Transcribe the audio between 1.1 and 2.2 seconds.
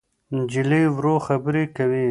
خبرې کوي.